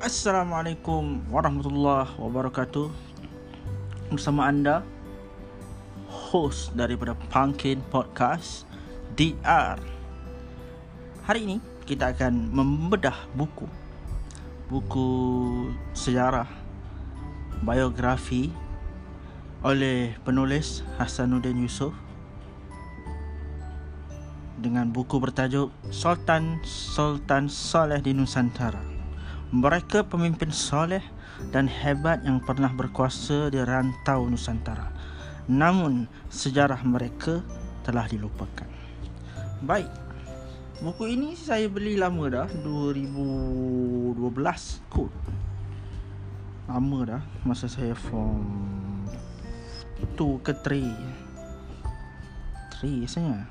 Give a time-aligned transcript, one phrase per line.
[0.00, 2.88] Assalamualaikum warahmatullahi wabarakatuh.
[4.08, 4.80] Bersama anda
[6.08, 8.64] Host daripada Pumpkin Podcast
[9.12, 9.76] DR
[11.28, 13.68] Hari ini kita akan membedah buku.
[14.72, 15.08] Buku
[15.92, 16.48] sejarah
[17.60, 18.48] Biografi
[19.60, 21.92] Oleh penulis Hasanuddin Yusof
[24.56, 28.89] dengan buku bertajuk Sultan Sultan Soleh di Nusantara.
[29.50, 31.02] Mereka pemimpin soleh
[31.50, 34.94] dan hebat yang pernah berkuasa di rantau Nusantara.
[35.50, 37.42] Namun sejarah mereka
[37.82, 38.70] telah dilupakan.
[39.66, 39.90] Baik.
[40.80, 44.16] Buku ini saya beli lama dah 2012
[44.88, 45.12] kot.
[46.70, 48.46] Lama dah masa saya form
[50.16, 52.80] 2 ke 3.
[52.80, 53.44] 3 rasanya.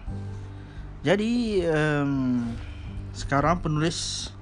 [1.05, 2.49] Jadi um,
[3.13, 4.33] sekarang penulis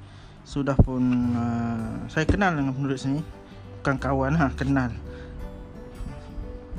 [0.48, 1.04] sudah pun
[1.36, 3.20] uh, saya kenal dengan penulis ni
[3.84, 4.96] bukan kawan lah kenal.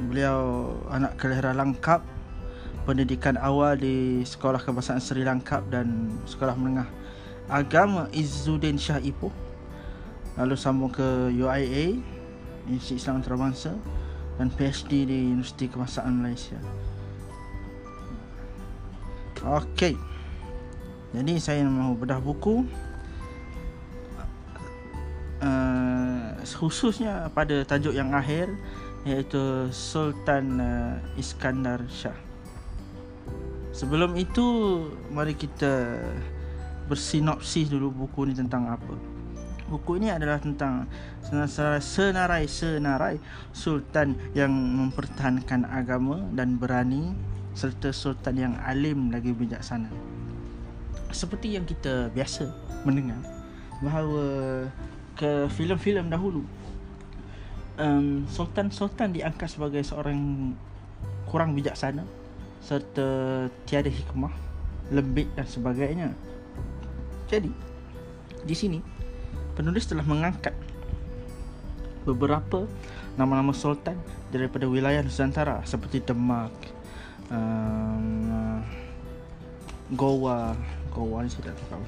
[0.09, 2.01] Beliau anak kelahiran Langkap
[2.89, 6.89] pendidikan awal di sekolah kebangsaan Sri Langkap dan sekolah menengah
[7.53, 9.37] agama Izzuddin Shah Ipoh.
[10.41, 12.01] Lalu sambung ke UIA
[12.73, 13.77] Institut Islam Antarabangsa
[14.41, 16.57] dan PhD di Universiti Kebangsaan Malaysia.
[19.45, 19.93] Okey.
[21.13, 22.88] Jadi saya mahu bedah buku
[26.57, 28.49] khususnya pada tajuk yang akhir
[29.05, 32.17] iaitu Sultan uh, Iskandar Shah.
[33.73, 34.45] Sebelum itu
[35.13, 36.03] mari kita
[36.91, 38.97] bersinopsis dulu buku ni tentang apa.
[39.69, 40.89] Buku ini adalah tentang
[41.29, 43.21] senarai-senarai
[43.53, 47.13] sultan yang mempertahankan agama dan berani
[47.53, 49.93] serta sultan yang alim lagi bijaksana.
[51.13, 52.49] Seperti yang kita biasa
[52.89, 53.21] mendengar
[53.85, 54.27] bahawa
[55.19, 56.47] ke filem-filem dahulu.
[57.79, 60.51] Um, sultan-sultan diangkat sebagai seorang
[61.27, 62.07] kurang bijaksana
[62.63, 64.31] serta tiada hikmah,
[64.95, 66.09] lembik dan sebagainya.
[67.27, 67.51] Jadi,
[68.47, 68.79] di sini
[69.59, 70.55] penulis telah mengangkat
[72.07, 72.65] beberapa
[73.19, 73.99] nama-nama sultan
[74.31, 76.55] daripada wilayah Nusantara seperti Demak,
[77.31, 78.63] um,
[79.93, 80.55] Goa
[80.93, 81.85] Goa ni saya tak tahu.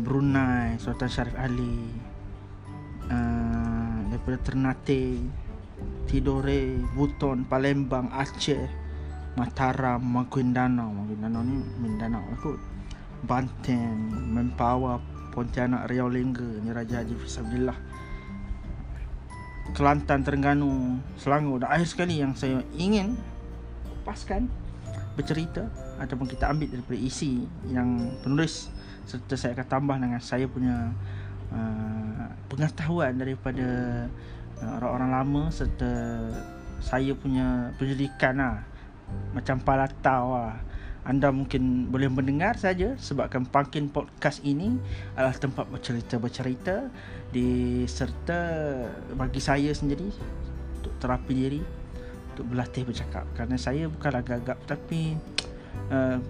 [0.00, 2.11] Brunei Sultan Syarif Ali
[3.08, 5.18] uh, daripada Ternate
[6.06, 8.68] Tidore Buton Palembang Aceh
[9.34, 12.60] Mataram Maguindanao Maguindanao ni Mindanao aku
[13.24, 15.00] Banten Mempawa
[15.32, 17.78] Pontianak Riau Lingga ni Raja Haji Fisabilillah
[19.72, 21.64] Kelantan Terengganu Selangor.
[21.64, 23.16] Dan akhir sekali yang saya ingin
[23.88, 24.52] lepaskan
[25.16, 28.68] bercerita ataupun kita ambil daripada isi yang penulis
[29.08, 30.92] serta saya akan tambah dengan saya punya
[31.52, 33.68] uh, pengetahuan daripada
[34.60, 35.92] uh, orang-orang lama serta
[36.82, 38.58] saya punya penyelidikan lah.
[39.36, 40.58] Macam palatau lah.
[41.02, 44.78] Anda mungkin boleh mendengar saja sebabkan Pumpkin Podcast ini
[45.18, 46.86] adalah tempat bercerita-bercerita
[47.34, 48.40] di serta
[49.18, 50.06] bagi saya sendiri
[50.78, 51.62] untuk terapi diri
[52.32, 53.26] untuk berlatih bercakap.
[53.34, 55.18] Kerana saya bukanlah gagap tapi
[55.90, 56.22] uh,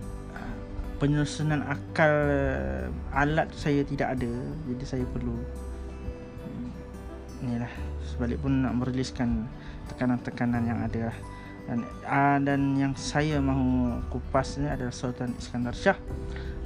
[1.02, 4.30] penyusunan akal uh, alat saya tidak ada
[4.70, 7.74] jadi saya perlu uh, inilah
[8.06, 9.50] sebalik pun nak meriliskan
[9.90, 11.18] tekanan-tekanan yang ada lah.
[11.66, 15.98] dan uh, dan yang saya mahu kupas ni adalah Sultan Iskandar Shah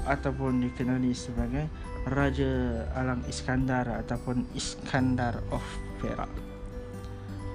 [0.05, 1.65] ataupun dikenali sebagai
[2.05, 5.65] Raja Alang Iskandar ataupun Iskandar of
[5.97, 6.29] Perak.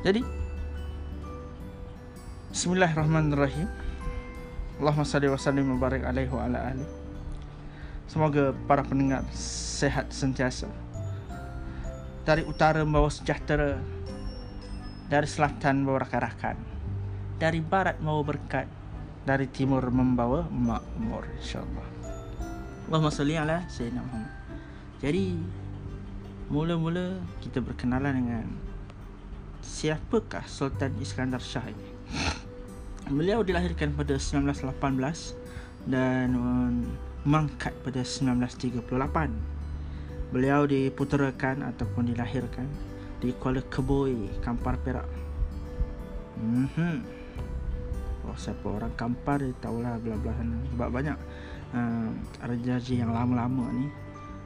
[0.02, 0.42] Jadi
[2.52, 3.91] Bismillahirrahmanirrahim.
[4.80, 6.86] Allahumma salli wa sallim wa barik alaihi wa ala ali.
[8.08, 10.68] Semoga para pendengar sehat sentiasa.
[12.28, 13.80] Dari utara membawa sejahtera.
[15.12, 16.58] Dari selatan membawa rakan-rakan.
[17.40, 18.68] Dari barat membawa berkat.
[19.28, 21.88] Dari timur membawa makmur insyaAllah.
[22.92, 24.34] Allahumma salli ala Sayyidina Muhammad.
[25.00, 25.40] Jadi,
[26.52, 28.46] mula-mula kita berkenalan dengan
[29.64, 31.91] siapakah Sultan Iskandar Shah ini?
[33.12, 34.72] Beliau dilahirkan pada 1918
[35.84, 36.32] dan
[37.28, 38.88] mangkat pada 1938.
[40.32, 42.72] Beliau diputerakan ataupun dilahirkan
[43.20, 45.04] di Kuala Keboi, Kampar Perak.
[46.40, 47.04] Mhm.
[48.32, 50.58] Oh, siapa orang Kampar dia tahulah belah-belah sana.
[50.72, 51.18] Sebab banyak
[51.76, 52.10] uh,
[52.48, 53.92] raja-raja yang lama-lama ni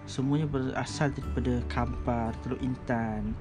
[0.09, 3.37] semuanya berasal daripada Kampar, Teluk Intan,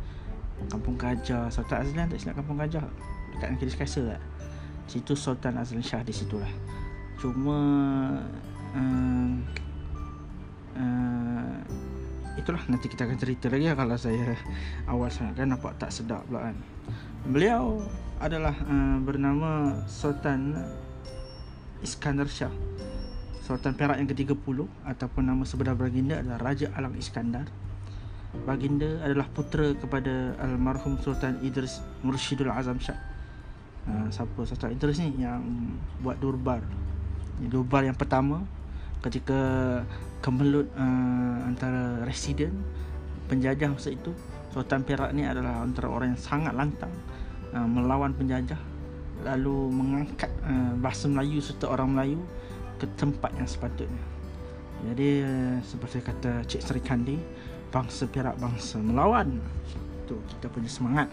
[0.69, 1.49] Kampung Gajah.
[1.49, 2.85] Sultan Azlan tak silap Kampung Gajah.
[3.33, 4.23] Dekat Negeri Kaisar tak?
[4.85, 6.51] Situ Sultan Azlan Shah di situlah.
[7.17, 7.59] Cuma
[8.77, 9.33] uh,
[10.77, 11.57] uh,
[12.37, 12.63] itulah.
[12.69, 14.37] Nanti kita akan cerita lagi ya kalau saya
[14.91, 16.57] awal sangat kan nampak tak sedap pula kan.
[17.25, 17.81] Beliau
[18.21, 20.53] adalah uh, bernama Sultan
[21.81, 22.53] Iskandar Shah.
[23.45, 27.45] Sultan Perak yang ke-30 ataupun nama sebenar baginda adalah Raja Alang Iskandar.
[28.49, 33.14] Baginda adalah putera kepada almarhum Sultan Idris Murshidul Azam Shah
[33.89, 35.43] uh, siapa Sultan Idris ni yang
[36.01, 36.61] buat durbar
[37.51, 38.47] durbar yang pertama
[39.03, 39.41] ketika
[40.25, 42.55] kemelut uh, antara residen
[43.29, 44.13] penjajah masa itu
[44.55, 46.93] Sultan Perak ni adalah antara orang yang sangat lantang
[47.53, 48.59] uh, melawan penjajah
[49.25, 52.21] lalu mengangkat uh, bahasa Melayu serta orang Melayu
[52.77, 54.05] ke tempat yang sepatutnya.
[54.85, 57.17] Jadi uh, seperti kata Cik Sri Kandi
[57.73, 59.41] bangsa Perak bangsa melawan.
[60.05, 61.09] Tu kita punya semangat.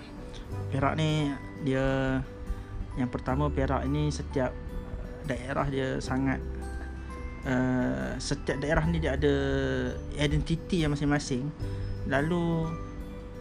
[0.74, 1.32] Perak ni
[1.64, 2.20] dia
[3.00, 4.52] yang pertama Perak ini setiap
[5.24, 6.42] daerah dia sangat
[7.46, 9.36] uh, setiap daerah ni dia ada
[10.18, 11.48] identiti yang masing-masing.
[12.10, 12.68] Lalu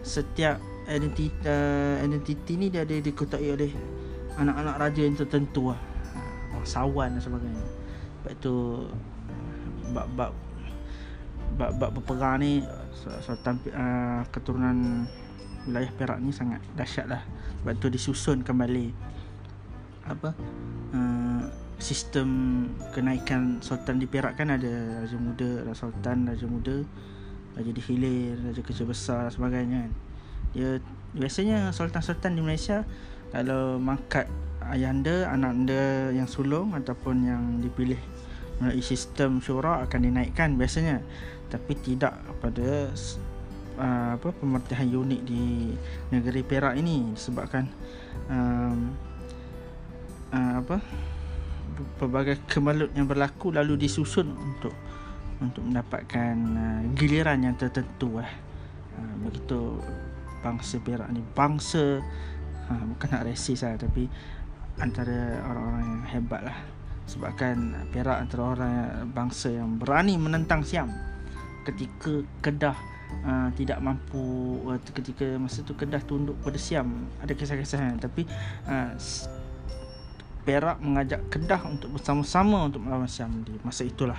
[0.01, 3.73] setiap identiti uh, identiti ni dia ada dikutai oleh
[4.39, 5.81] anak-anak raja yang tertentu lah.
[6.55, 7.65] Bangsawan dan sebagainya.
[8.21, 8.55] Sebab tu
[9.91, 10.33] bab-bab
[11.59, 12.63] bab-bab berperang ni
[13.25, 15.09] sultan uh, keturunan
[15.67, 17.23] wilayah Perak ni sangat dahsyat lah.
[17.61, 19.10] Sebab tu disusun kembali
[20.11, 20.35] apa
[20.95, 21.43] uh,
[21.81, 22.29] sistem
[22.93, 26.77] kenaikan sultan di Perak kan ada raja muda, raja sultan, raja muda,
[27.57, 29.93] raja di hilir, raja kecil besar sebagainya kan.
[30.53, 30.71] Dia
[31.17, 32.85] biasanya sultan-sultan di Malaysia
[33.33, 34.29] kalau mangkat
[34.69, 37.99] ayahanda, anak anda yang sulung ataupun yang dipilih
[38.61, 41.01] melalui sistem syura akan dinaikkan biasanya.
[41.49, 42.15] Tapi tidak
[42.45, 42.93] pada
[43.81, 45.75] uh, apa pemerintah unik di
[46.13, 47.65] negeri Perak ini disebabkan
[48.29, 48.93] um,
[50.35, 50.77] uh, apa?
[51.97, 54.75] Pelbagai kemelut yang berlaku lalu disusun untuk
[55.41, 58.33] untuk mendapatkan uh, giliran yang tertentu eh.
[59.01, 59.81] Uh, begitu
[60.45, 61.25] bangsa Perak ni.
[61.33, 62.01] Bangsa
[62.69, 64.09] uh, bukan nak resis lah tapi
[64.81, 66.59] antara orang-orang yang hebat lah.
[67.09, 68.75] Sebabkan Perak antara orang
[69.11, 70.93] bangsa yang berani menentang Siam.
[71.65, 72.77] Ketika Kedah
[73.25, 78.25] uh, tidak mampu uh, ketika masa tu Kedah tunduk pada Siam ada kisah-kisah tapi
[78.69, 78.95] uh,
[80.41, 84.17] Perak mengajak Kedah untuk bersama-sama untuk melawan Siam di masa itulah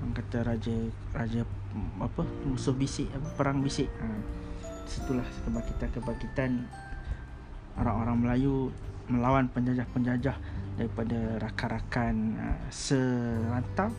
[0.00, 0.76] orang kata raja
[1.16, 1.42] raja
[1.98, 4.06] apa musuh bisik apa perang bisik ha.
[4.84, 6.68] situlah kebangkitan-kebangkitan
[7.80, 8.70] orang-orang Melayu
[9.08, 10.36] melawan penjajah-penjajah
[10.80, 13.92] daripada rakan-rakan uh, serantau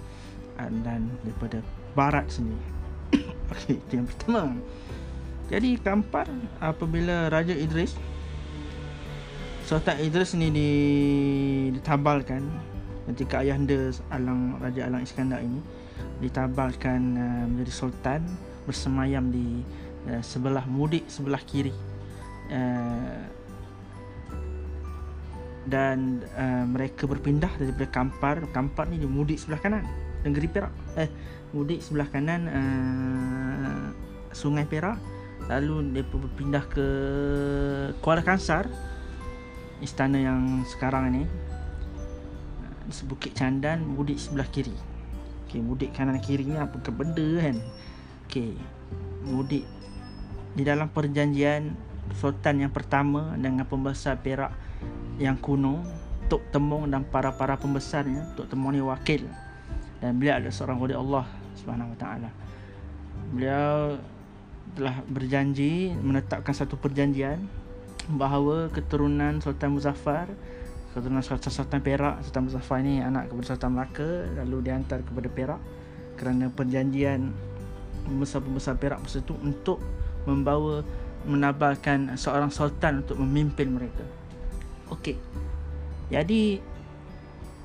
[0.57, 1.61] uh, dan daripada
[1.93, 2.65] barat sendiri.
[3.53, 4.57] Okey, itu yang pertama.
[5.45, 6.25] Jadi kampar
[6.57, 7.93] apabila Raja Idris
[9.65, 10.53] Sultan Idris ni
[11.73, 12.45] ditabalkan
[13.09, 15.57] ketika ayahanda Alang Raja Alang Iskandar ini
[16.21, 18.21] ditabalkan uh, menjadi sultan
[18.69, 19.65] bersemayam di
[20.05, 21.73] uh, sebelah mudik sebelah kiri.
[22.53, 23.25] Uh,
[25.65, 28.45] dan uh, mereka berpindah daripada Kampar.
[28.53, 29.81] Kampar ni di mudik sebelah kanan
[30.21, 30.73] negeri Perak.
[30.93, 31.09] Eh
[31.57, 33.85] mudik sebelah kanan uh,
[34.29, 35.01] Sungai Perak.
[35.49, 36.85] Lalu mereka berpindah ke
[38.05, 38.69] Kuala Kansar
[39.83, 41.23] istana yang sekarang ni
[42.85, 44.73] di Bukit Candan mudik sebelah kiri.
[45.45, 47.57] Okey mudik kanan kiri ni apa ke benda kan?
[48.29, 48.53] Okey
[49.25, 49.65] mudik
[50.55, 51.75] di dalam perjanjian
[52.15, 54.53] sultan yang pertama dengan pembesar Perak
[55.17, 55.81] yang kuno
[56.25, 59.25] Tok Temung dan para-para pembesarnya Tok Temung ni wakil.
[60.01, 61.25] Dan beliau adalah seorang wali Allah
[61.57, 62.29] Subhanahu Wa Taala.
[63.33, 63.97] Beliau
[64.75, 67.64] telah berjanji menetapkan satu perjanjian
[68.11, 70.29] bahawa keturunan Sultan Muzaffar
[70.93, 74.09] keturunan Sultan, Sultan Perak Sultan Muzaffar ini anak kepada Sultan Melaka
[74.41, 75.61] lalu dihantar kepada Perak
[76.15, 77.35] kerana perjanjian
[78.05, 79.81] pembesar-pembesar Perak masa itu untuk
[80.23, 80.85] membawa
[81.25, 84.05] menabalkan seorang sultan untuk memimpin mereka.
[84.93, 85.17] Okey.
[86.13, 86.61] Jadi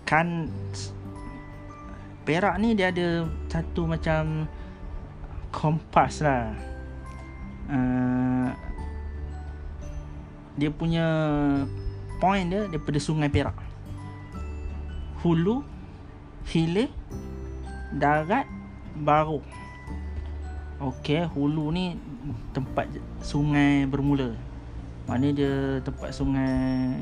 [0.08, 0.48] kan
[2.24, 4.48] Perak ni dia ada satu macam
[5.52, 6.56] kompas lah.
[7.70, 8.50] Uh,
[10.60, 11.06] dia punya
[12.20, 13.56] point dia daripada sungai Perak
[15.24, 15.64] hulu
[16.44, 16.92] hilir
[17.96, 18.44] darat
[19.00, 19.40] baru
[20.80, 22.00] Okey, hulu ni
[22.56, 22.88] tempat
[23.20, 24.32] sungai bermula.
[25.04, 26.96] Mana dia tempat sungai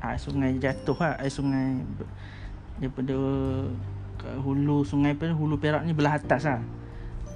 [0.00, 1.76] ah sungai jatuh lah, eh, sungai
[2.80, 3.12] daripada
[4.40, 6.64] hulu sungai pun hulu Perak ni belah atas lah.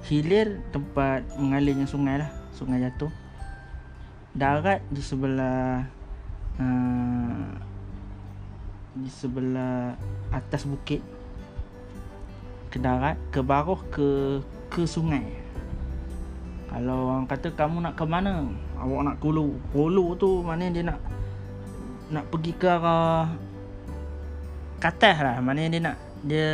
[0.09, 3.13] Hilir tempat mengalirnya sungai lah, sungai jatuh
[4.33, 5.85] darat di sebelah
[6.57, 7.45] uh,
[8.93, 9.93] di sebelah
[10.33, 11.01] atas bukit
[12.73, 14.41] ke darat ke baruh ke
[14.73, 15.41] ke sungai
[16.73, 18.49] Kalau orang kata kamu nak ke mana?
[18.81, 19.53] Awak nak kulu.
[19.69, 20.97] Kulu tu mana dia nak
[22.09, 23.29] nak pergi ke arah
[24.81, 25.37] katas lah.
[25.37, 26.49] Mana dia nak dia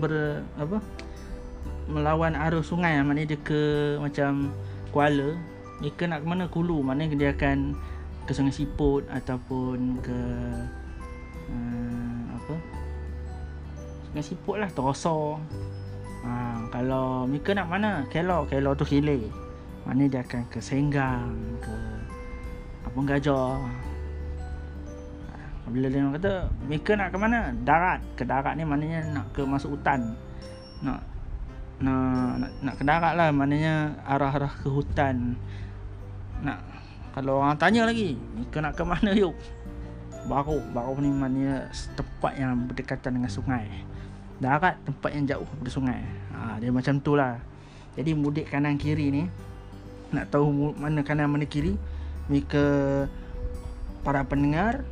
[0.00, 0.80] ber apa?
[1.86, 4.50] melawan arus sungai mana dia ke macam
[4.90, 5.38] Kuala
[5.80, 6.44] mereka nak ke mana?
[6.48, 6.80] Kulu.
[6.80, 7.76] Mana dia akan
[8.26, 10.18] ke Sungai Siput ataupun ke
[11.52, 12.54] uh, apa?
[14.10, 15.38] Sungai Siput lah Terosor
[16.26, 18.02] ha, kalau mereka nak mana?
[18.10, 18.50] Kelor.
[18.50, 19.30] Kelor tu Kile
[19.86, 21.30] mana dia akan ke Senggang
[21.62, 21.74] ke
[22.82, 23.54] apa Gajah
[25.30, 27.38] ha, bila dia kata mereka nak ke mana?
[27.62, 28.00] Darat.
[28.18, 30.18] Ke darat ni maknanya nak ke masuk hutan.
[30.82, 30.98] Nak
[31.76, 33.30] nak nak, nak ke darat lah.
[33.30, 35.38] Maknanya arah-arah ke hutan
[36.42, 36.60] nak
[37.16, 38.16] kalau orang tanya lagi
[38.52, 39.32] kau nak ke mana yuk
[40.26, 43.66] baru baru ni maknanya tempat yang berdekatan dengan sungai
[44.42, 46.00] darat tempat yang jauh dari sungai
[46.34, 47.40] ha, dia macam tu lah
[47.96, 49.24] jadi mudik kanan kiri ni
[50.12, 51.78] nak tahu mana kanan mana kiri
[52.26, 52.64] mereka
[54.02, 54.82] para pendengar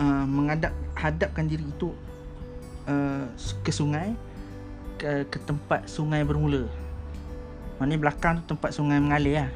[0.00, 1.92] uh, menghadap hadapkan diri itu
[2.88, 3.28] uh,
[3.60, 4.16] ke sungai
[5.00, 6.68] ke, ke tempat sungai bermula.
[7.80, 9.50] Mana belakang tu tempat sungai mengalir lah.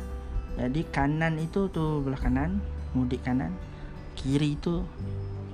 [0.55, 2.63] Jadi kanan itu tu belah kanan,
[2.95, 3.51] mudik kanan.
[4.15, 4.87] Kiri tu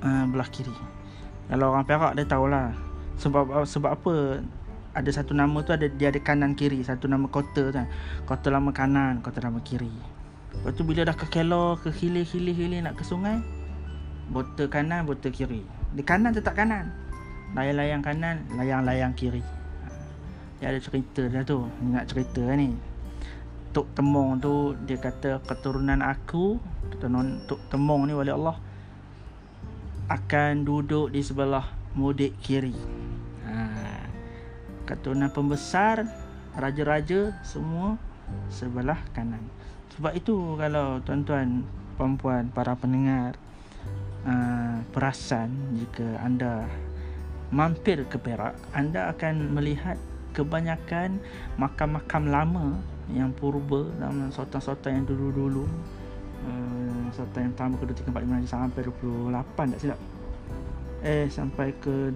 [0.04, 0.72] uh, belah kiri.
[1.48, 2.76] Kalau orang Perak dia tahulah
[3.16, 4.14] sebab sebab apa
[4.90, 7.82] ada satu nama tu ada dia ada kanan kiri, satu nama kota tu.
[8.28, 9.92] Kota lama kanan, kota lama kiri.
[10.50, 13.38] Lepas tu bila dah ke Kelor, ke hilir-hilir-hilir nak ke sungai,
[14.34, 15.62] botol kanan, botol kiri.
[15.94, 16.90] Di kanan tetap kanan.
[17.50, 19.42] Layang-layang kanan, layang-layang kiri.
[20.60, 22.76] Dia ada cerita dia tu Ingat cerita ni
[23.70, 26.58] Tok Temong tu Dia kata keturunan aku
[27.46, 28.58] Tok Temong ni wali Allah
[30.10, 32.74] Akan duduk di sebelah Mudik kiri
[33.46, 33.54] ha.
[34.86, 36.06] Keturunan pembesar
[36.58, 37.94] Raja-raja Semua
[38.50, 39.42] Sebelah kanan
[39.94, 43.38] Sebab itu kalau tuan-tuan Perempuan Para pendengar
[44.26, 46.66] uh, Perasan Jika anda
[47.50, 49.98] Mampir ke Perak Anda akan melihat
[50.30, 51.18] kebanyakan
[51.58, 52.66] makam-makam lama
[53.14, 55.64] yang purba dalam sultan-sultan yang dulu-dulu.
[56.40, 60.00] Uh, sultan yang pertama kedua tiga empat lima sampai 28 tak silap?
[61.04, 62.14] Eh sampai ke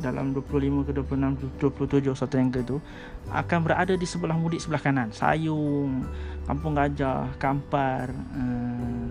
[0.00, 2.80] dalam 25 ke 26 27 sultan yang tu
[3.28, 5.12] akan berada di sebelah mudik sebelah kanan.
[5.12, 6.08] Sayung
[6.48, 9.06] Kampung Gajah Kampar uh,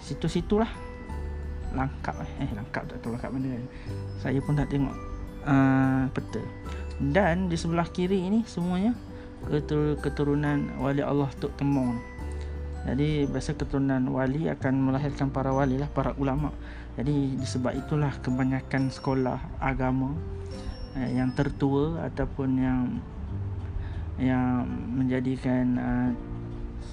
[0.00, 0.68] situ-situlah
[1.74, 3.58] langkap eh langkap tak tahu langkap mana
[4.22, 4.96] saya pun tak tengok.
[5.44, 6.40] Uh, peta.
[6.96, 8.96] Dan di sebelah kiri ini semuanya
[10.00, 12.00] keturunan wali Allah Tok Temong.
[12.84, 16.52] Jadi biasa keturunan wali akan melahirkan para wali lah para ulama.
[16.94, 20.12] Jadi disebab itulah kebanyakan sekolah agama
[21.00, 22.80] eh, yang tertua ataupun yang
[24.14, 24.62] yang
[24.94, 26.10] menjadikan uh,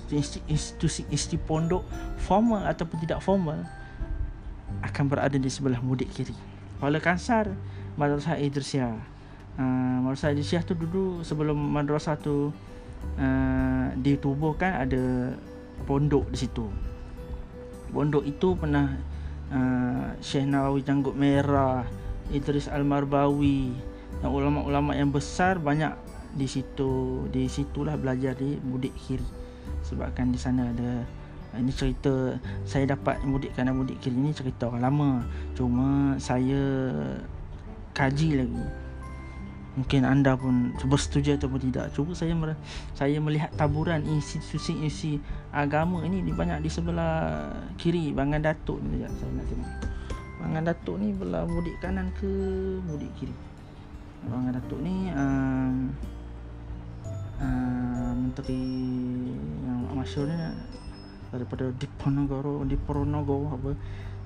[0.10, 1.86] institusi institusi pondok
[2.18, 3.62] formal ataupun tidak formal
[4.82, 6.34] akan berada di sebelah mudik kiri.
[6.82, 7.54] Kuala Kansar
[7.94, 9.11] Madrasah Idrisiah
[9.60, 12.52] uh, Madrasah Idrisiah tu dulu sebelum madrasah tu
[13.18, 15.36] uh, ditubuhkan ada
[15.84, 16.68] pondok di situ.
[17.92, 18.96] Pondok itu pernah
[19.52, 21.84] uh, Syekh Nawawi Janggut Merah,
[22.32, 23.76] Idris Al-Marbawi
[24.22, 25.92] dan ulama-ulama yang besar banyak
[26.36, 27.26] di situ.
[27.28, 29.28] Di situlah belajar di Mudik Kiri.
[29.84, 31.04] Sebabkan di sana ada
[31.52, 35.12] ini cerita saya dapat mudik kerana mudik kiri ni cerita orang lama.
[35.52, 36.64] Cuma saya
[37.92, 38.64] kaji lagi
[39.72, 41.96] mungkin anda pun bersetuju ataupun tidak.
[41.96, 42.36] Cuba saya
[42.92, 45.24] saya melihat taburan institusi-institusi
[45.56, 47.48] agama ini banyak di sebelah
[47.80, 49.72] kiri Bangan Datuk ni saya nak tengok.
[50.44, 52.28] Bangan Datuk ni belah mudik kanan ke
[52.84, 53.36] mudik kiri?
[54.28, 55.96] Bangan Datuk ni um,
[57.40, 58.64] uh, menteri
[59.64, 60.36] yang masyur ni
[61.32, 63.72] daripada Diponegoro Diponegoro apa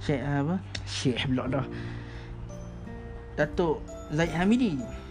[0.02, 0.58] Syekh apa?
[0.90, 1.66] Syekh pula dah.
[3.38, 5.05] Datuk Zaid Hamidi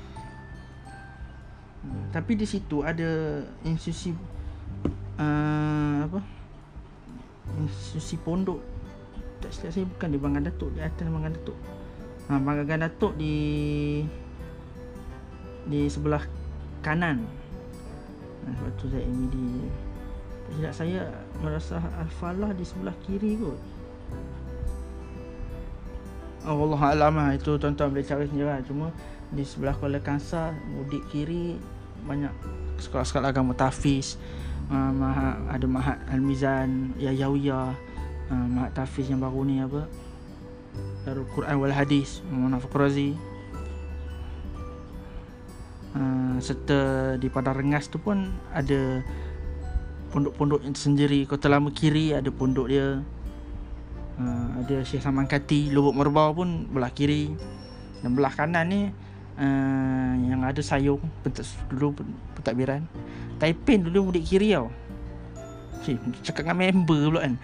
[1.84, 2.10] hmm.
[2.16, 4.16] tapi di situ ada institusi
[5.20, 6.20] uh, apa?
[7.60, 8.60] Institusi pondok.
[9.44, 11.58] Tak silap saya bukan di Bangan Datuk di atas Bangan Datuk.
[12.32, 13.36] Ha, Bangan Datuk di
[15.68, 16.24] di sebelah
[16.80, 17.24] kanan.
[18.44, 19.68] Ha, sebab tu Zaid Hamidi
[20.44, 21.02] tak silap saya
[21.40, 23.60] merasa Al-Falah di sebelah kiri kot.
[26.44, 28.60] Allah Alam lah Itu tuan-tuan boleh cari sendiri lah.
[28.60, 28.92] Cuma
[29.32, 31.56] di sebelah Kuala Kansa Mudik kiri
[32.04, 32.32] Banyak
[32.78, 34.20] sekolah-sekolah agama Tafiz
[34.68, 37.72] uh, Mahat, Ada Mahat Al-Mizan Yayawiyah
[38.30, 39.88] uh, Mahat Tafiz yang baru ni apa?
[41.04, 43.14] Darul Quran wal Hadis Muhammad Fakrazi
[45.94, 49.00] uh, serta di Padang Rengas tu pun ada
[50.10, 53.02] pondok-pondok sendiri Kota Lama Kiri ada pondok dia.
[54.14, 57.34] Uh, ada Syekh Saman Kati Lubuk Merbau pun belah kiri.
[57.98, 58.82] Dan belah kanan ni
[59.38, 61.02] uh, yang ada sayung
[61.70, 61.94] dulu
[62.38, 62.86] pentadbiran.
[63.38, 64.70] Taipei dulu mudik kiri tau.
[65.84, 67.34] Cik, cakap dengan member pula kan.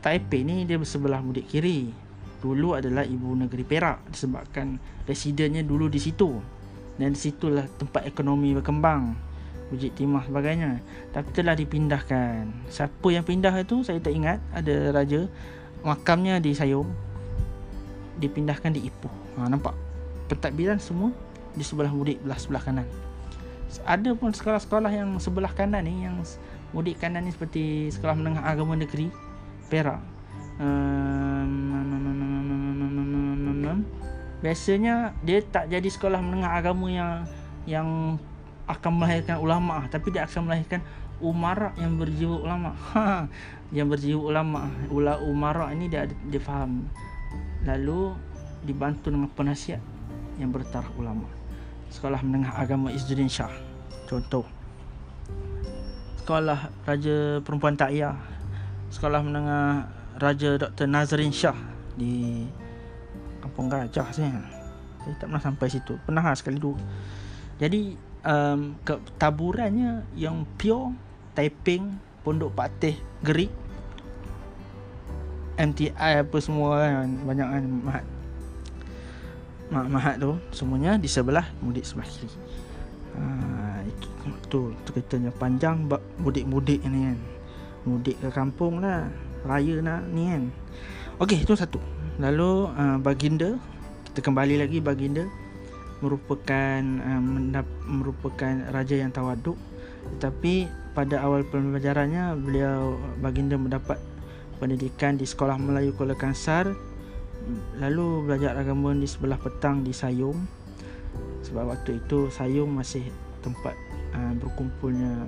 [0.00, 1.92] Taipei ni dia sebelah mudik kiri.
[2.40, 6.40] Dulu adalah ibu negeri Perak Disebabkan residennya dulu di situ.
[6.96, 9.16] Dan situlah tempat ekonomi berkembang
[9.68, 10.80] Bujit timah sebagainya.
[11.12, 12.48] Tapi telah dipindahkan.
[12.72, 15.28] Siapa yang pindah itu saya tak ingat Ada raja.
[15.84, 16.88] Makamnya di Sayung
[18.20, 19.12] Dipindahkan di Ipoh.
[19.36, 19.89] Ha, Nampak
[20.30, 21.10] Pentadbiran semua
[21.58, 22.86] Di sebelah mudik belah sebelah kanan
[23.82, 26.38] Ada pun sekolah-sekolah yang sebelah kanan ni Yang
[26.70, 29.10] mudik kanan ni seperti Sekolah Menengah Agama Negeri
[29.66, 29.98] Perak
[34.40, 37.28] Biasanya dia tak jadi sekolah menengah agama yang
[37.68, 37.88] yang
[38.64, 40.80] akan melahirkan ulama tapi dia akan melahirkan
[41.20, 42.72] umara yang berjiwa ulama.
[42.96, 43.28] Ha,
[43.76, 44.72] yang berjiwa ulama.
[44.88, 46.88] Ula umara ini dia dia faham.
[47.68, 48.16] Lalu
[48.64, 49.80] dibantu dengan penasihat
[50.40, 51.28] yang bertaraf ulama.
[51.92, 53.52] Sekolah menengah agama Izzuddin Shah.
[54.08, 54.46] Contoh.
[56.22, 58.16] Sekolah Raja Perempuan Ta'iyah.
[58.90, 59.86] Sekolah menengah
[60.18, 60.86] Raja Dr.
[60.88, 61.56] Nazrin Shah
[61.94, 62.44] di
[63.44, 64.40] Kampung Gajah saya.
[65.00, 65.94] Saya tak pernah sampai situ.
[66.02, 66.80] Pernah lah sekali dulu.
[67.60, 67.94] Jadi
[68.24, 70.96] um, ke taburannya yang pure
[71.36, 73.52] Taiping, Pondok Patih, Gerik
[75.60, 77.64] MTI apa semua kan banyak kan.
[79.70, 82.30] Mak mahat tu semuanya di sebelah mudik sebelah kiri.
[83.14, 83.22] Ha,
[83.86, 84.08] itu
[84.50, 87.18] tu ceritanya panjang bab mudik-mudik ni kan.
[87.86, 89.06] Mudik ke kampung lah
[89.46, 90.42] raya nak ni kan.
[91.22, 91.78] Okey, itu satu.
[92.18, 93.54] Lalu uh, baginda
[94.10, 95.22] kita kembali lagi baginda
[96.02, 97.22] merupakan uh,
[97.86, 99.54] merupakan raja yang tawaduk
[100.18, 104.02] tetapi pada awal pembelajarannya beliau baginda mendapat
[104.58, 106.74] pendidikan di Sekolah Melayu Kuala Kansar
[107.80, 110.38] lalu belajar agama di sebelah petang di Sayung.
[111.44, 113.06] Sebab waktu itu Sayung masih
[113.40, 113.74] tempat
[114.12, 115.26] uh, berkumpulnya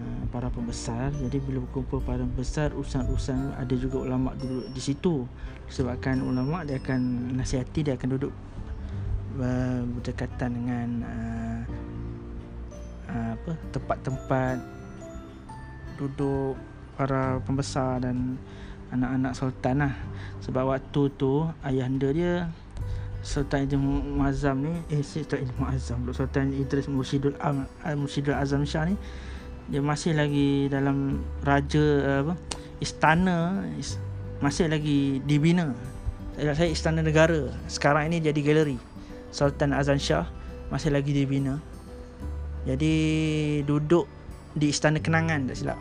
[0.00, 1.12] Ah, para pembesar.
[1.12, 5.28] Jadi bila berkumpul para pembesar urusan-urusan ada juga ulama duduk di situ.
[5.68, 8.32] Sebabkan ulama dia akan nasihati dia akan duduk
[9.38, 11.60] uh, berdekatan dengan uh,
[13.12, 14.56] uh, apa tempat-tempat
[16.00, 16.56] duduk
[16.96, 18.40] para pembesar dan
[18.90, 19.94] anak-anak sultan lah.
[20.44, 22.50] Sebab waktu tu ayahanda dia
[23.20, 27.36] Sultan Idris Muazzam ni eh Sultan Idris Muazzam Sultan Idris Mursyidul,
[27.92, 28.96] Mursyidul Azam Shah ni
[29.68, 31.86] dia masih lagi dalam raja
[32.24, 32.34] apa
[32.80, 33.62] istana
[34.40, 35.76] masih lagi dibina.
[36.40, 37.52] Saya istana negara.
[37.68, 38.80] Sekarang ini jadi galeri.
[39.28, 40.24] Sultan Azan Shah
[40.72, 41.60] masih lagi dibina.
[42.64, 42.94] Jadi
[43.68, 44.08] duduk
[44.56, 45.78] di istana kenangan tak silap.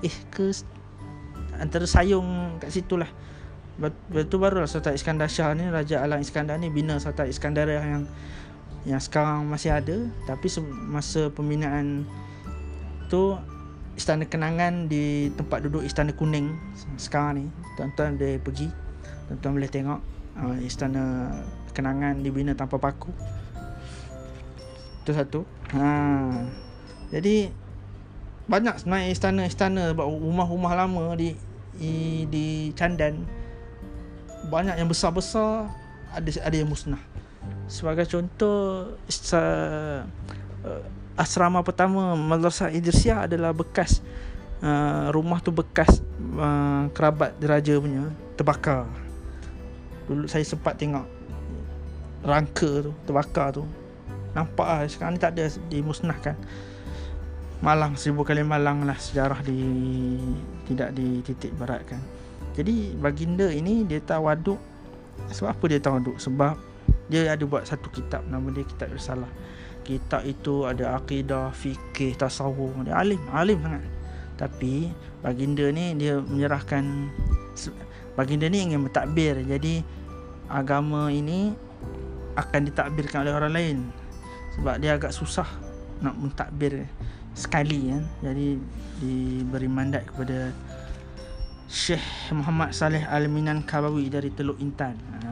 [0.00, 0.48] Eh ke
[1.60, 3.08] antara sayung kat situ lah
[3.80, 8.04] Betul baru lah Sultan Iskandar Shah ni Raja Alang Iskandar ni bina Sultan Iskandar yang
[8.84, 9.96] yang sekarang masih ada.
[10.28, 10.52] Tapi
[10.84, 12.04] masa pembinaan
[13.08, 13.40] tu
[13.96, 16.52] istana kenangan di tempat duduk istana kuning
[17.00, 17.44] sekarang ni.
[17.80, 18.68] Tuan-tuan boleh pergi
[19.32, 20.00] tuan-tuan boleh tengok
[20.44, 21.32] uh, istana
[21.72, 23.08] kenangan dibina tanpa paku.
[25.00, 25.40] Itu satu.
[25.72, 25.88] Ha.
[27.14, 27.48] jadi
[28.50, 31.38] banyak sebenarnya istana-istana rumah-rumah lama di
[31.80, 33.24] di, di Candan
[34.52, 35.72] banyak yang besar-besar
[36.12, 37.00] ada ada yang musnah
[37.66, 40.00] sebagai contoh uh,
[41.16, 44.04] asrama pertama Madrasah Idrisiah adalah bekas
[44.64, 46.00] uh, rumah tu bekas
[46.36, 48.88] uh, kerabat diraja punya terbakar.
[50.08, 51.04] Dulu saya sempat tengok
[52.24, 53.64] rangka tu terbakar tu.
[54.30, 56.36] Nampak lah sekarang ni tak ada dimusnahkan.
[57.60, 59.60] Malang seribu kali malang lah sejarah di
[60.64, 62.00] tidak dititik beratkan.
[62.56, 64.56] Jadi baginda ini dia tawaduk
[65.28, 66.16] sebab apa dia tawaduk?
[66.16, 66.56] Sebab
[67.12, 69.28] dia ada buat satu kitab nama dia kitab Risalah
[69.90, 72.72] kitab itu ada akidah, fikih, tasawuf.
[72.86, 73.84] Dia alim, alim sangat.
[74.38, 74.88] Tapi
[75.20, 77.10] baginda ni dia menyerahkan
[78.14, 79.42] baginda ni ingin mentadbir.
[79.44, 79.84] Jadi
[80.48, 81.52] agama ini
[82.38, 83.78] akan ditakbirkan oleh orang lain.
[84.56, 85.46] Sebab dia agak susah
[86.00, 86.88] nak mentadbir
[87.40, 88.04] sekali kan.
[88.20, 88.60] Jadi
[89.00, 90.52] diberi mandat kepada
[91.70, 92.04] Syekh
[92.36, 94.98] Muhammad Saleh Al-Minan Kabawi dari Teluk Intan.
[95.24, 95.30] Ha.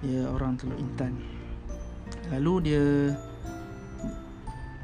[0.00, 1.12] Dia orang Teluk Intan.
[2.32, 2.84] Lalu dia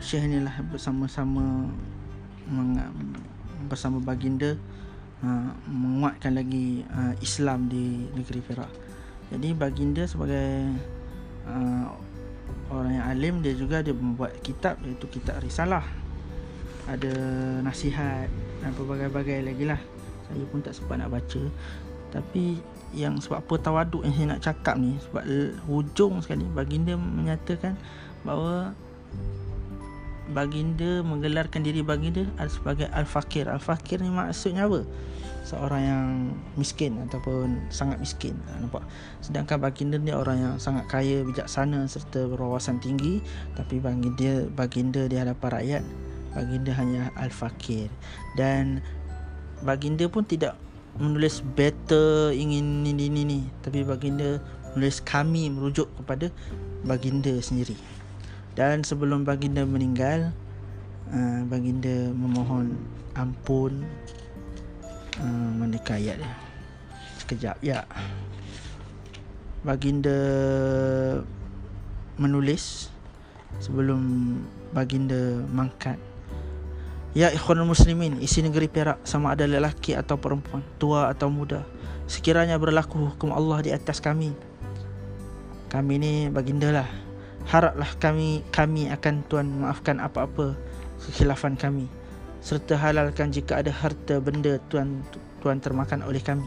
[0.02, 1.70] Syekh ni lah bersama-sama
[3.66, 4.54] bersama baginda
[5.24, 8.70] uh, menguatkan lagi uh, Islam di negeri Perak.
[9.34, 10.70] Jadi baginda sebagai
[11.50, 11.90] uh,
[12.70, 15.84] orang yang alim dia juga dia membuat kitab iaitu kitab risalah.
[16.86, 17.12] Ada
[17.66, 18.30] nasihat
[18.62, 19.80] dan pelbagai-bagai lagi lah.
[20.26, 21.42] Saya pun tak sempat nak baca.
[22.14, 22.58] Tapi
[22.94, 25.24] yang sebab apa tawaduk yang saya nak cakap ni sebab
[25.66, 27.74] hujung sekali baginda menyatakan
[28.22, 28.72] bahawa
[30.30, 33.46] baginda menggelarkan diri baginda sebagai al-fakir.
[33.46, 34.82] Al-fakir ni maksudnya apa?
[35.46, 36.06] Seorang yang
[36.58, 38.34] miskin ataupun sangat miskin.
[38.50, 38.82] Ha, nampak?
[39.22, 43.22] Sedangkan baginda ni orang yang sangat kaya bijaksana serta berwawasan tinggi.
[43.54, 45.84] Tapi baginda baginda di hadapan rakyat
[46.34, 47.86] baginda hanya al-fakir.
[48.34, 48.82] Dan
[49.62, 50.58] baginda pun tidak
[50.96, 53.40] menulis better ingin ni ni ni, ni.
[53.60, 54.40] tapi baginda
[54.72, 56.32] menulis kami merujuk kepada
[56.88, 57.76] baginda sendiri
[58.56, 60.32] dan sebelum baginda meninggal
[61.12, 62.72] uh, baginda memohon
[63.12, 63.84] ampun
[65.20, 66.34] uh, manakah ayat dia?
[67.20, 67.84] Sekejap ya.
[69.60, 70.16] Baginda
[72.16, 72.88] menulis
[73.60, 74.00] sebelum
[74.72, 76.00] baginda mangkat.
[77.12, 81.64] Ya ikhwan muslimin isi negeri Perak sama ada lelaki atau perempuan tua atau muda
[82.06, 84.32] sekiranya berlaku hukum Allah di atas kami.
[85.72, 87.05] Kami ni baginda lah
[87.46, 90.58] haraplah kami kami akan Tuhan maafkan apa-apa
[91.06, 91.86] kekhilafan kami.
[92.42, 95.02] Serta halalkan jika ada harta benda tuan
[95.42, 96.46] tuan termakan oleh kami.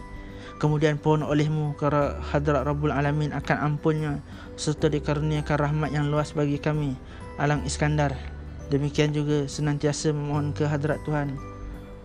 [0.60, 4.20] Kemudian pun olehmu kerana hadrat Rabbul Alamin akan ampunnya
[4.60, 7.00] serta dikaruniakan rahmat yang luas bagi kami
[7.40, 8.12] Alang Iskandar.
[8.68, 11.32] Demikian juga senantiasa memohon ke hadrat Tuhan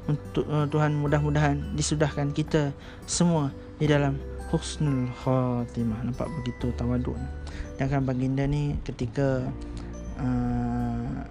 [0.06, 2.70] untuk uh, Tuhan mudah-mudahan disudahkan kita
[3.10, 3.50] semua
[3.82, 4.22] di dalam
[4.54, 6.06] husnul khatimah.
[6.06, 7.18] Nampak begitu tawaduk
[7.76, 9.42] dan kan baginda ni ketika
[10.20, 11.24] uh,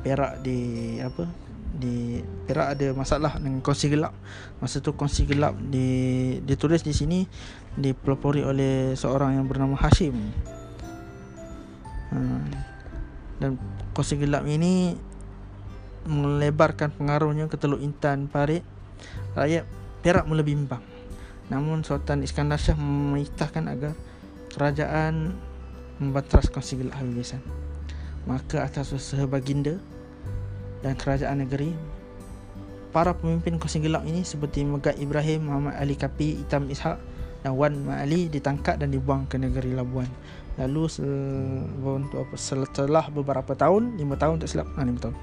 [0.00, 1.28] Perak di apa
[1.70, 4.16] di Perak ada masalah dengan kongsi gelap.
[4.58, 7.28] Masa tu kongsi gelap di ditulis di sini
[7.76, 10.16] dipelopori oleh seorang yang bernama Hashim.
[12.10, 12.18] Ha,
[13.38, 13.60] dan
[13.94, 14.98] kongsi gelap ini
[16.08, 18.64] melebarkan pengaruhnya ke Teluk Intan Parit.
[19.36, 19.64] Rakyat
[20.00, 20.82] Perak mula bimbang.
[21.52, 23.92] Namun Sultan Iskandar Shah memerintahkan agar
[24.52, 25.34] kerajaan
[26.02, 27.40] membatras kongsi gelap habisan
[28.28, 29.80] maka atas usaha baginda
[30.84, 31.72] dan kerajaan negeri
[32.90, 36.98] para pemimpin kongsi gelap ini seperti Megat Ibrahim, Muhammad Ali Kapi, Itam Ishak
[37.40, 40.10] dan Wan Ma'ali ditangkap dan dibuang ke negeri Labuan.
[40.60, 40.90] Lalu
[42.36, 45.16] setelah beberapa tahun 5 tahun tak silap ha, 5 tahun.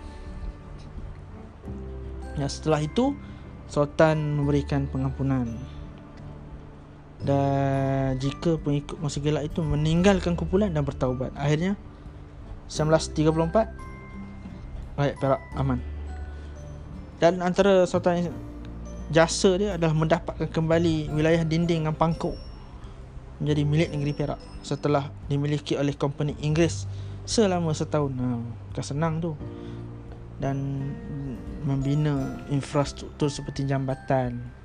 [2.38, 3.14] Ya, setelah itu
[3.68, 5.60] Sultan memberikan pengampunan
[7.26, 11.74] dan jika pengikut kongsi gelap itu meninggalkan kumpulan dan bertaubat akhirnya
[12.70, 13.88] 1934
[14.98, 15.80] Rakyat Perak aman
[17.18, 18.30] Dan antara sultan
[19.10, 22.38] jasa dia adalah mendapatkan kembali wilayah dinding dan pangkuk
[23.38, 26.90] menjadi milik negeri Perak setelah dimiliki oleh company Inggeris
[27.28, 28.12] selama setahun.
[28.18, 28.28] Ha,
[28.72, 29.32] bukan senang tu.
[30.38, 30.58] Dan
[31.66, 34.57] membina infrastruktur seperti jambatan.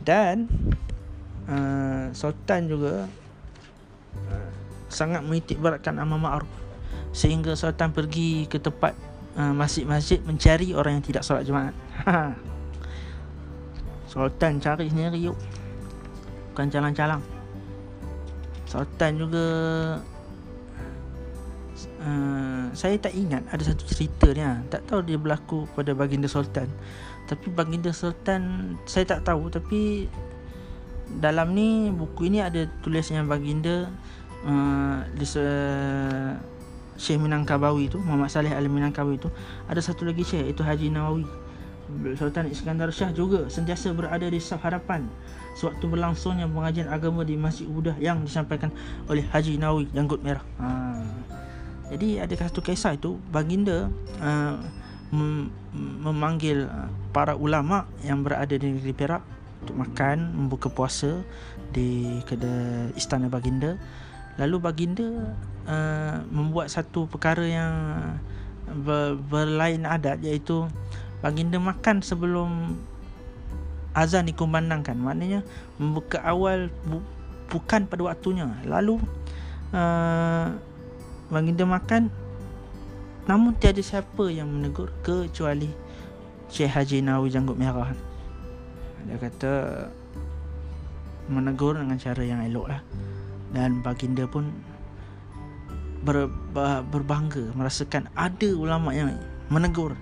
[0.00, 0.48] Dan
[1.48, 3.06] uh, sultan juga
[4.90, 6.50] sangat menitik beratkan amal ma'ruf
[7.10, 8.94] sehingga sultan pergi ke tempat
[9.38, 11.74] uh, masjid-masjid mencari orang yang tidak solat Jumaat.
[14.10, 15.38] sultan cari sendiri yuk.
[16.50, 17.22] Bukan calang-calang.
[18.66, 19.46] Sultan juga
[22.00, 24.42] uh, saya tak ingat ada satu cerita ni.
[24.68, 26.68] Tak tahu dia berlaku pada baginda sultan.
[27.28, 30.10] Tapi baginda sultan saya tak tahu tapi
[31.20, 33.90] dalam ni buku ini ada tulisnya baginda
[34.46, 35.02] uh,
[37.00, 39.32] Syekh Minangkabawi tu Muhammad Saleh Al Minangkabawi tu
[39.66, 41.24] ada satu lagi Syekh itu Haji Nawawi
[42.14, 45.10] Sultan Iskandar Shah juga sentiasa berada di saf hadapan
[45.58, 48.70] sewaktu berlangsungnya pengajian agama di Masjid Buddha yang disampaikan
[49.10, 50.44] oleh Haji Nawawi janggut merah.
[50.62, 50.94] Ha.
[51.90, 53.90] Jadi ada satu kisah itu baginda
[54.22, 54.54] uh,
[55.10, 56.70] mem- memanggil
[57.10, 59.22] para ulama yang berada di negeri Perak
[59.60, 61.20] untuk makan membuka puasa
[61.74, 63.74] di kedai istana baginda.
[64.38, 65.34] Lalu baginda
[65.66, 67.74] uh, membuat satu perkara yang
[68.70, 70.70] ber, berlain adat iaitu
[71.20, 72.78] baginda makan sebelum
[73.92, 75.42] azan dikumandangkan maknanya
[75.76, 77.02] membuka awal bu,
[77.50, 78.46] bukan pada waktunya.
[78.62, 79.02] Lalu
[79.74, 80.54] uh,
[81.30, 82.10] baginda makan
[83.30, 85.70] namun tiada siapa yang menegur kecuali
[86.50, 87.94] Syekh Haji Nawawi Janggut Merah.
[89.06, 89.52] Dia kata
[91.30, 92.82] menegur dengan cara yang elok lah
[93.54, 94.50] dan baginda pun
[96.02, 99.14] ber, ber, berbangga merasakan ada ulama yang
[99.46, 99.94] menegur.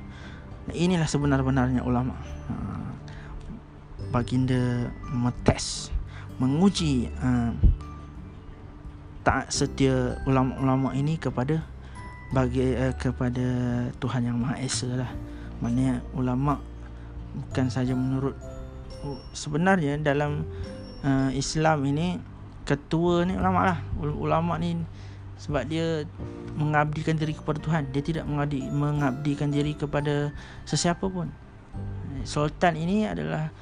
[0.72, 2.16] Inilah sebenar-benarnya ulama.
[2.48, 2.54] Ha.
[4.08, 5.92] baginda metes
[6.40, 7.52] menguji uh,
[9.28, 11.60] taat setia ulama-ulama ini kepada
[12.32, 13.44] bagi uh, kepada
[14.00, 15.12] Tuhan yang Maha Esa lah.
[15.60, 16.56] Maknanya ulama
[17.36, 18.32] bukan saja menurut
[19.36, 20.48] sebenarnya dalam
[21.04, 22.16] uh, Islam ini
[22.64, 23.78] ketua ni ulama lah.
[24.00, 24.80] Ulama ni
[25.36, 26.08] sebab dia
[26.56, 27.92] mengabdikan diri kepada Tuhan.
[27.92, 30.32] Dia tidak mengabdi, mengabdikan diri kepada
[30.64, 31.28] sesiapa pun.
[32.24, 33.52] Sultan ini adalah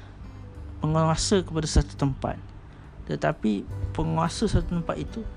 [0.79, 2.39] penguasa kepada satu tempat.
[3.11, 5.27] Tetapi penguasa satu tempat itu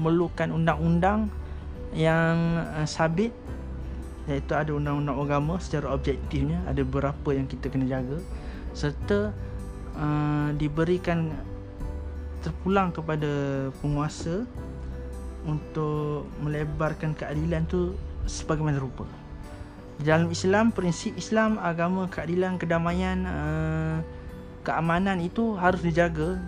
[0.00, 1.28] memerlukan undang-undang
[1.92, 3.36] yang uh, sabit
[4.24, 8.16] iaitu ada undang-undang agama secara objektifnya ada beberapa yang kita kena jaga
[8.72, 9.36] serta
[10.00, 11.36] uh, diberikan
[12.40, 13.28] terpulang kepada
[13.84, 14.48] penguasa
[15.44, 19.04] untuk melebarkan keadilan tu sebagaimana rupa.
[20.00, 23.96] Dalam Islam prinsip Islam agama keadilan kedamaian uh,
[24.64, 26.40] keamanan itu harus dijaga.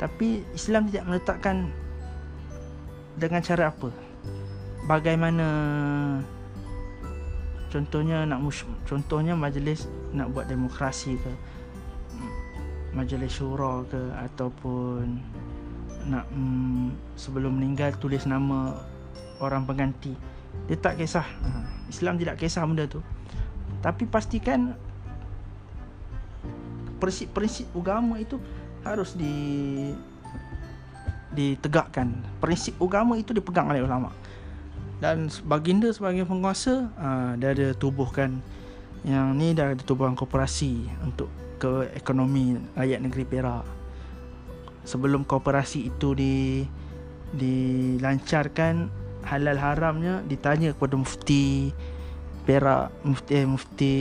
[0.00, 1.70] Tapi Islam tidak meletakkan
[3.14, 3.88] dengan cara apa?
[4.84, 5.46] Bagaimana
[7.72, 11.32] contohnya nak mus- contohnya majlis nak buat demokrasi ke?
[12.94, 14.02] Majlis syura ke?
[14.18, 15.18] Ataupun
[16.04, 18.76] nak mm, sebelum meninggal tulis nama
[19.40, 20.14] orang pengganti.
[20.70, 21.24] Dia tak kisah.
[21.26, 21.48] Ha,
[21.90, 23.00] Islam tidak kisah benda tu.
[23.82, 24.76] Tapi pastikan
[27.02, 28.40] prinsip-prinsip agama itu
[28.80, 29.32] harus di
[31.34, 32.14] ditegakkan.
[32.38, 34.14] Prinsip agama itu dipegang oleh ulama.
[35.02, 38.38] Dan baginda sebagai penguasa uh, dia ada tubuhkan.
[39.04, 41.28] Yang ni dah ada tubuhan korporasi untuk
[41.60, 43.66] ke ekonomi rakyat negeri Perak.
[44.88, 46.64] Sebelum korporasi itu di
[47.34, 48.88] dilancarkan
[49.26, 51.74] halal haramnya ditanya kepada mufti
[52.44, 53.94] Perak mufti eh, mufti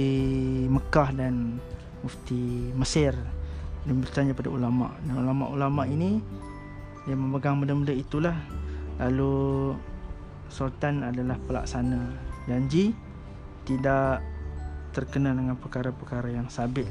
[0.68, 1.60] Mekah dan
[2.04, 3.16] mufti Mesir.
[3.84, 4.92] Dan bertanya pada ulama.
[5.04, 6.20] Dan ulama-ulama ini
[7.04, 8.36] dia memegang benda-benda itulah.
[9.02, 9.74] Lalu
[10.48, 12.14] sultan adalah pelaksana.
[12.48, 12.94] Janji
[13.64, 14.24] tidak
[14.94, 16.88] terkena dengan perkara-perkara yang sabit.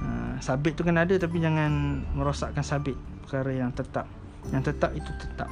[0.00, 2.98] Uh, sabit tu kan ada tapi jangan merosakkan sabit.
[3.26, 4.06] Perkara yang tetap.
[4.54, 5.50] Yang tetap itu tetap.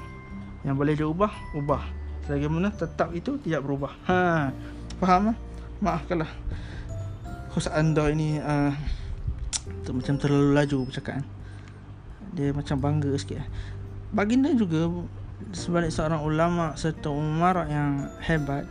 [0.63, 1.83] Yang boleh diubah ubah.
[2.27, 3.93] Selagi mana tetap itu tidak berubah.
[4.07, 4.51] Ha
[4.99, 5.37] faham ah
[5.79, 6.27] maaf kalau
[7.55, 8.75] khusus anda ini uh,
[9.95, 11.23] macam terlalu laju percakapan
[12.35, 13.45] dia macam bangga sikit
[14.13, 14.89] baginda juga
[15.53, 18.67] sebagai seorang ulama serta umar yang hebat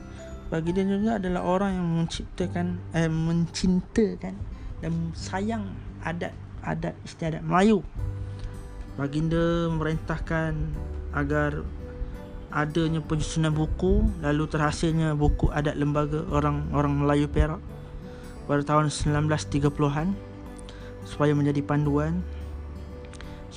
[0.47, 4.35] bagi dia juga adalah orang yang menciptakan eh mencintakan
[4.79, 5.75] dan sayang
[6.07, 6.31] adat
[6.63, 7.83] adat istiadat Melayu.
[8.95, 10.55] Baginda memerintahkan
[11.11, 11.67] agar
[12.47, 17.59] adanya penyusunan buku lalu terhasilnya buku adat lembaga orang orang Melayu Perak
[18.47, 20.15] pada tahun 1930-an
[21.03, 22.23] supaya menjadi panduan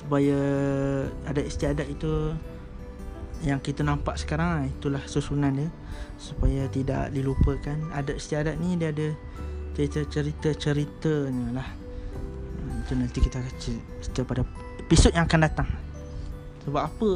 [0.00, 0.40] supaya
[1.28, 2.32] ada istiadat itu
[3.44, 5.68] yang kita nampak sekarang itulah susunan dia.
[6.16, 7.76] Supaya tidak dilupakan.
[7.92, 9.12] Adat istiadat ni dia ada
[9.76, 11.68] cerita-cerita-ceritanya lah.
[12.84, 14.42] Itu nanti kita akan cerita pada
[14.80, 15.68] episod yang akan datang.
[16.68, 17.12] Sebab apa?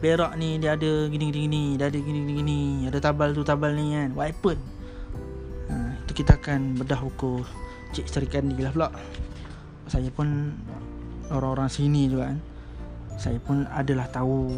[0.00, 4.10] Berak ni dia ada gini-gini dia ada gini-gini ada tabal tu tabal ni kan.
[4.16, 4.62] What happened?
[5.70, 7.44] Ha, itu kita akan bedah buku
[7.94, 8.88] Cik Serikan ni lah pula.
[9.86, 10.56] Saya pun
[11.30, 12.38] orang-orang sini juga kan
[13.16, 14.54] saya pun adalah tahu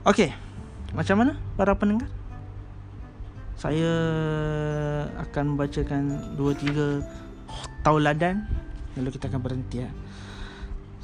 [0.00, 0.32] Okey,
[0.96, 2.08] macam mana para pendengar?
[3.60, 3.92] Saya
[5.20, 7.04] akan membacakan dua tiga
[7.84, 8.48] tauladan
[8.96, 9.92] lalu kita akan berhenti ya.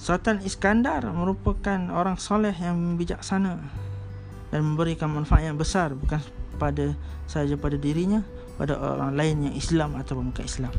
[0.00, 3.60] Sultan Iskandar merupakan orang soleh yang bijaksana
[4.48, 6.24] dan memberikan manfaat yang besar bukan
[6.56, 6.96] pada
[7.28, 8.24] saja pada dirinya,
[8.56, 10.72] pada orang lain yang Islam atau bukan Islam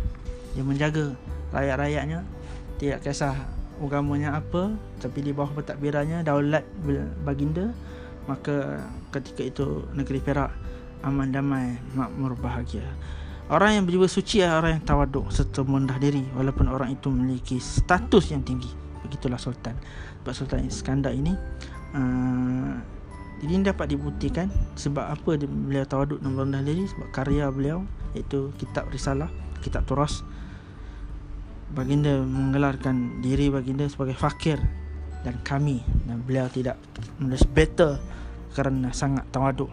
[0.54, 1.16] dia menjaga
[1.52, 2.24] rakyat-rakyatnya.
[2.78, 3.34] Tidak kisah
[3.78, 6.66] agamanya apa tapi di bawah pentadbirannya daulat
[7.22, 7.70] baginda
[8.26, 8.82] maka
[9.14, 10.52] ketika itu negeri Perak
[11.06, 12.84] aman damai makmur bahagia.
[13.48, 17.58] Orang yang berjiwa suci adalah orang yang tawaduk serta merendah diri walaupun orang itu memiliki
[17.64, 18.68] status yang tinggi.
[19.08, 19.72] Begitulah sultan.
[20.20, 21.32] Sebab sultan Iskandar ini
[21.96, 22.76] uh,
[23.40, 28.90] ini dapat dibuktikan sebab apa beliau tawaduk dan merendah diri sebab karya beliau iaitu kitab
[28.90, 29.30] risalah
[29.62, 30.26] kitab turas.
[31.68, 34.58] Baginda menggelarkan diri baginda sebagai fakir
[35.22, 36.80] dan kami dan beliau tidak
[37.20, 38.00] menulis better
[38.56, 39.70] kerana sangat tawaduk.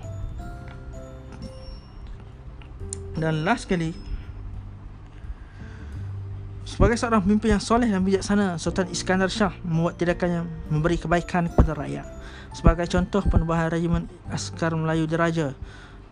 [3.14, 3.94] Dan last sekali
[6.66, 11.46] sebagai seorang pemimpin yang soleh dan bijaksana Sultan Iskandar Shah membuat tindakan yang memberi kebaikan
[11.46, 12.06] kepada rakyat.
[12.50, 15.54] Sebagai contoh penubuhan regimen askar Melayu diraja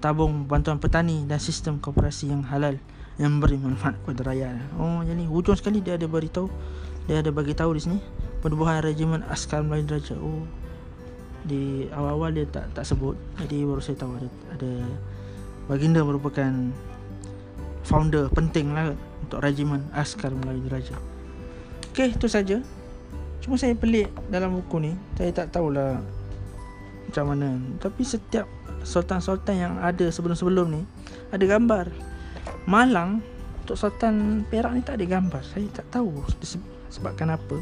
[0.03, 2.75] tabung bantuan petani dan sistem koperasi yang halal
[3.23, 4.59] yang memberi manfaat kepada rakyat.
[4.77, 6.51] Oh, jadi hujung sekali dia ada beritahu,
[7.07, 7.99] dia ada bagi tahu di sini
[8.43, 10.43] penubuhan regimen askar Melayu Diraja oh
[11.47, 13.15] di awal-awal dia tak tak sebut.
[13.39, 14.73] Jadi baru saya tahu ada ada
[15.71, 16.51] baginda merupakan
[17.87, 20.99] founder penting lah untuk regimen askar Melayu Diraja
[21.93, 22.57] Okey, itu saja.
[23.45, 26.01] Cuma saya pelik dalam buku ni, saya tak tahulah
[27.13, 27.61] macam mana.
[27.77, 28.49] Tapi setiap
[28.81, 30.83] sultan-sultan yang ada sebelum-sebelum ni
[31.29, 31.93] ada gambar.
[32.65, 33.21] Malang
[33.61, 35.45] untuk sultan Perak ni tak ada gambar.
[35.45, 36.25] Saya tak tahu
[36.89, 37.61] sebabkan apa.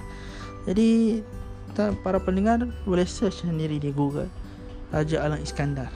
[0.70, 1.18] Jadi
[2.06, 4.30] para pendengar boleh search sendiri di Google
[4.94, 5.90] Raja Alang Iskandar.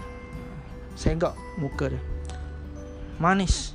[0.99, 2.03] Segak muka dia.
[3.23, 3.74] Manis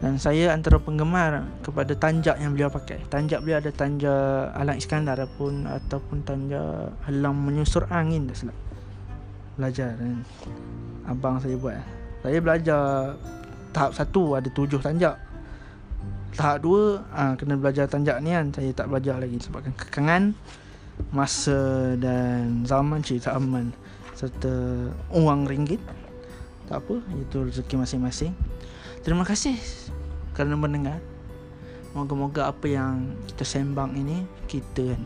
[0.00, 3.04] dan saya antara penggemar kepada tanjak yang beliau pakai.
[3.12, 8.56] Tanjak beliau ada tanjak Alang Iskandar pun ataupun tanjak Halang Menyusur Angin dah silap.
[9.60, 10.24] Belajar dan
[11.04, 11.84] abang saya buat.
[12.24, 12.80] Saya belajar
[13.76, 15.20] tahap satu ada tujuh tanjak.
[16.32, 18.48] Tahap dua ha, kena belajar tanjak ni kan.
[18.56, 20.32] Saya tak belajar lagi sebabkan kekangan
[21.12, 23.68] masa dan zaman cerita aman
[24.16, 24.48] serta
[25.12, 25.80] uang ringgit.
[26.72, 28.32] Tak apa, itu rezeki masing-masing.
[29.00, 29.56] Terima kasih
[30.36, 31.00] kerana mendengar.
[31.96, 35.02] Moga-moga apa yang kita sembang ini kita kan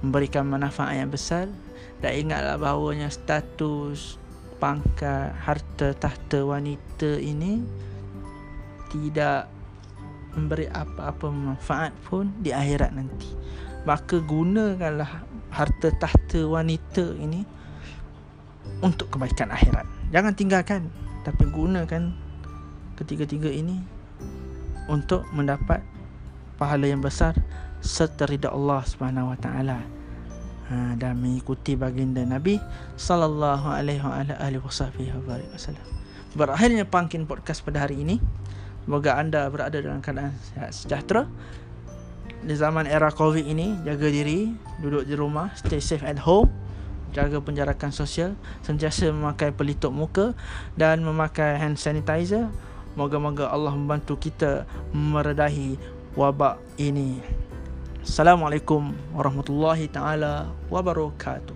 [0.00, 1.46] memberikan manfaat yang besar
[2.00, 4.16] dan ingatlah bahawanya status
[4.56, 7.60] pangkat harta tahta wanita ini
[8.88, 9.52] tidak
[10.32, 13.28] memberi apa-apa manfaat pun di akhirat nanti.
[13.84, 17.44] Maka gunakanlah harta tahta wanita ini
[18.80, 19.84] untuk kebaikan akhirat.
[20.08, 20.88] Jangan tinggalkan
[21.28, 22.29] tapi gunakan
[23.00, 23.80] ketiga-tiga ini
[24.92, 25.80] untuk mendapat
[26.60, 27.32] pahala yang besar
[27.80, 29.80] serta ridha Allah Subhanahu wa taala
[30.68, 32.60] ha, dan mengikuti baginda Nabi
[33.00, 35.86] sallallahu alaihi wasallam.
[36.36, 38.22] Berakhirnya pangkin podcast pada hari ini.
[38.84, 41.22] Semoga anda berada dalam keadaan sihat sejahtera.
[42.40, 44.48] Di zaman era Covid ini, jaga diri,
[44.80, 46.48] duduk di rumah, stay safe at home,
[47.12, 48.32] jaga penjarakan sosial,
[48.64, 50.32] sentiasa memakai pelitup muka
[50.80, 52.48] dan memakai hand sanitizer
[52.98, 55.78] Moga-moga Allah membantu kita meredahi
[56.18, 57.22] wabak ini.
[58.02, 61.54] Assalamualaikum warahmatullahi taala wabarakatuh.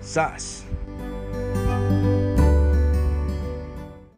[0.00, 0.64] Zas.